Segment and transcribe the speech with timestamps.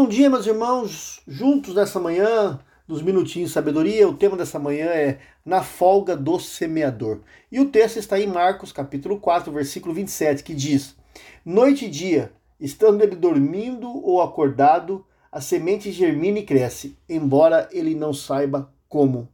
[0.00, 2.58] Bom dia, meus irmãos, juntos nessa manhã
[2.88, 4.08] dos Minutinhos Sabedoria.
[4.08, 7.20] O tema dessa manhã é Na Folga do Semeador.
[7.52, 10.96] E o texto está em Marcos, capítulo 4, versículo 27, que diz:
[11.44, 17.94] Noite e dia, estando ele dormindo ou acordado, a semente germina e cresce, embora ele
[17.94, 19.28] não saiba como.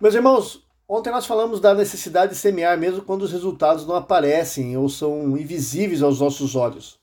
[0.00, 4.76] Meus irmãos, ontem nós falamos da necessidade de semear mesmo quando os resultados não aparecem
[4.76, 7.01] ou são invisíveis aos nossos olhos.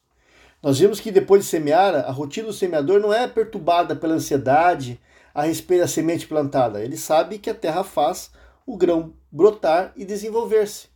[0.61, 4.99] Nós vimos que depois de semear, a rotina do semeador não é perturbada pela ansiedade
[5.33, 6.83] a respeito da semente plantada.
[6.83, 8.31] Ele sabe que a terra faz
[8.65, 10.87] o grão brotar e desenvolver-se.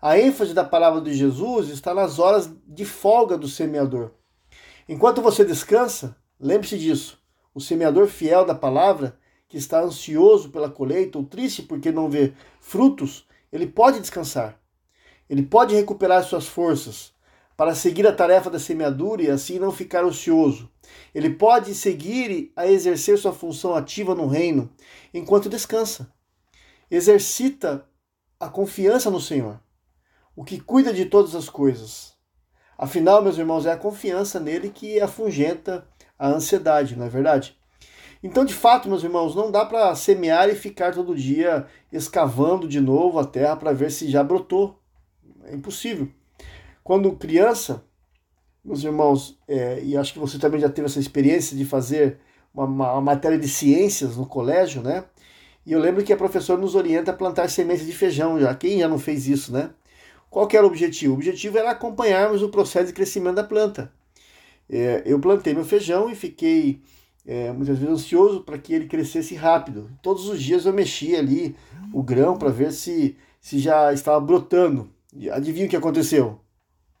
[0.00, 4.12] A ênfase da palavra de Jesus está nas horas de folga do semeador.
[4.88, 7.18] Enquanto você descansa, lembre-se disso.
[7.52, 12.32] O semeador fiel da palavra, que está ansioso pela colheita ou triste porque não vê
[12.60, 14.58] frutos, ele pode descansar.
[15.28, 17.11] Ele pode recuperar suas forças
[17.56, 20.70] para seguir a tarefa da semeadura e assim não ficar ocioso.
[21.14, 24.70] Ele pode seguir a exercer sua função ativa no reino
[25.12, 26.12] enquanto descansa.
[26.90, 27.86] Exercita
[28.38, 29.60] a confiança no Senhor,
[30.34, 32.12] o que cuida de todas as coisas.
[32.76, 35.86] Afinal, meus irmãos, é a confiança nele que afugenta
[36.18, 37.56] a ansiedade, não é verdade?
[38.22, 42.80] Então, de fato, meus irmãos, não dá para semear e ficar todo dia escavando de
[42.80, 44.80] novo a terra para ver se já brotou.
[45.44, 46.08] É impossível.
[46.82, 47.84] Quando criança,
[48.64, 52.18] meus irmãos, é, e acho que você também já teve essa experiência de fazer
[52.52, 55.04] uma, uma, uma, matéria de ciências no colégio, né?
[55.64, 58.52] E eu lembro que a professora nos orienta a plantar sementes de feijão já.
[58.54, 59.70] Quem já não fez isso, né?
[60.28, 61.12] Qual era o objetivo?
[61.12, 63.92] O objetivo era acompanharmos o processo de crescimento da planta.
[64.68, 66.80] É, eu plantei meu feijão e fiquei
[67.26, 69.90] é, muitas vezes ansioso para que ele crescesse rápido.
[70.02, 71.54] Todos os dias eu mexia ali
[71.92, 74.90] o grão para ver se, se já estava brotando.
[75.30, 76.40] Adivinha o que aconteceu?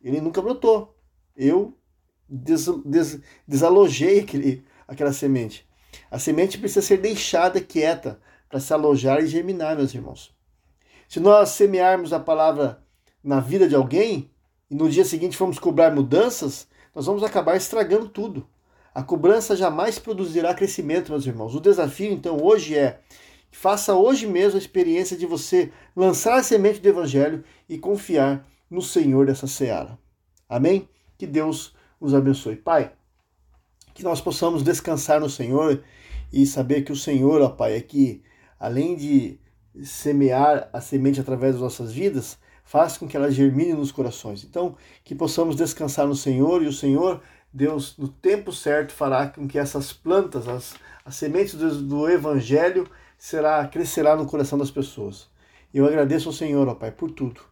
[0.02, 0.96] Ele nunca brotou.
[1.36, 1.76] Eu
[2.28, 5.66] des, des, desalojei aquele, aquela semente.
[6.10, 10.34] A semente precisa ser deixada quieta para se alojar e germinar, meus irmãos.
[11.08, 12.82] Se nós semearmos a palavra
[13.22, 14.30] na vida de alguém
[14.70, 18.46] e no dia seguinte formos cobrar mudanças, nós vamos acabar estragando tudo.
[18.94, 21.54] A cobrança jamais produzirá crescimento, meus irmãos.
[21.54, 23.00] O desafio, então, hoje é
[23.50, 28.80] faça hoje mesmo a experiência de você lançar a semente do Evangelho e confiar no
[28.80, 29.98] Senhor dessa seara.
[30.48, 30.88] Amém?
[31.18, 32.56] Que Deus os abençoe.
[32.56, 32.90] Pai,
[33.92, 35.84] que nós possamos descansar no Senhor
[36.32, 38.22] e saber que o Senhor, ó Pai, é que
[38.58, 39.38] além de
[39.84, 44.42] semear a semente através das nossas vidas, faz com que ela germine nos corações.
[44.42, 47.20] Então, que possamos descansar no Senhor e o Senhor,
[47.52, 52.88] Deus, no tempo certo, fará com que essas plantas, as, as sementes do, do Evangelho,
[53.18, 55.28] será crescerá no coração das pessoas.
[55.74, 57.51] Eu agradeço ao Senhor, ó Pai, por tudo.